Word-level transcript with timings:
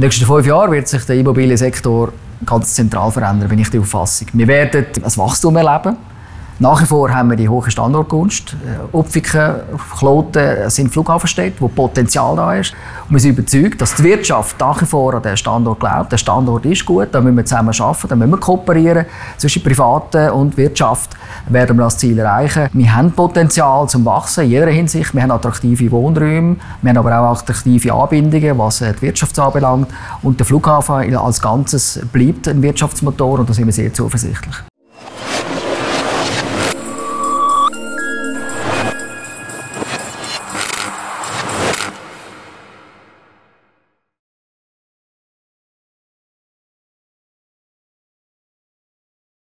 den 0.00 0.08
nächsten 0.08 0.24
fünf 0.24 0.46
Jahren 0.46 0.72
wird 0.72 0.88
sich 0.88 1.04
der 1.04 1.16
Immobiliensektor 1.16 2.12
ganz 2.46 2.74
zentral 2.74 3.10
verändern, 3.10 3.48
bin 3.48 3.58
ich 3.58 3.70
die 3.70 3.78
Auffassung. 3.78 4.28
Wir 4.32 4.46
werden 4.46 4.86
ein 4.94 5.16
Wachstum 5.16 5.56
erleben. 5.56 5.96
Nach 6.62 6.78
wie 6.82 6.84
vor 6.84 7.10
haben 7.10 7.30
wir 7.30 7.36
die 7.38 7.48
hohe 7.48 7.70
Standortgunst. 7.70 8.52
Äh, 8.52 8.94
Upfiken, 8.94 9.54
Kloten 9.98 10.68
sind 10.68 10.92
Flughafenstädte, 10.92 11.58
wo 11.58 11.68
Potenzial 11.68 12.36
da 12.36 12.54
ist. 12.54 12.74
Und 13.08 13.14
wir 13.14 13.18
sind 13.18 13.38
überzeugt, 13.38 13.80
dass 13.80 13.94
die 13.94 14.04
Wirtschaft 14.04 14.60
nach 14.60 14.78
wie 14.82 14.84
vor 14.84 15.14
an 15.14 15.22
den 15.22 15.38
Standort 15.38 15.80
glaubt. 15.80 16.12
Der 16.12 16.18
Standort 16.18 16.66
ist 16.66 16.84
gut, 16.84 17.08
da 17.12 17.22
müssen 17.22 17.38
wir 17.38 17.46
zusammen 17.46 17.72
arbeiten, 17.80 18.08
da 18.08 18.14
müssen 18.14 18.30
wir 18.32 18.36
kooperieren. 18.36 19.06
Zwischen 19.38 19.62
Privaten 19.62 20.32
und 20.32 20.54
Wirtschaft 20.58 21.16
werden 21.48 21.78
wir 21.78 21.84
das 21.84 21.96
Ziel 21.96 22.18
erreichen. 22.18 22.68
Wir 22.74 22.94
haben 22.94 23.10
Potenzial 23.12 23.88
zum 23.88 24.04
Wachsen 24.04 24.44
in 24.44 24.50
jeder 24.50 24.68
Hinsicht. 24.68 25.14
Wir 25.14 25.22
haben 25.22 25.30
attraktive 25.30 25.90
Wohnräume, 25.90 26.56
wir 26.82 26.90
haben 26.90 26.98
aber 26.98 27.18
auch 27.20 27.40
attraktive 27.40 27.94
Anbindungen, 27.94 28.58
was 28.58 28.82
äh, 28.82 28.92
die 28.92 29.00
Wirtschaft 29.00 29.38
anbelangt. 29.38 29.88
Und 30.20 30.38
der 30.38 30.44
Flughafen 30.44 31.16
als 31.16 31.40
Ganzes 31.40 32.00
bleibt 32.12 32.48
ein 32.48 32.60
Wirtschaftsmotor 32.60 33.38
und 33.38 33.48
da 33.48 33.54
sind 33.54 33.64
wir 33.64 33.72
sehr 33.72 33.94
zuversichtlich. 33.94 34.69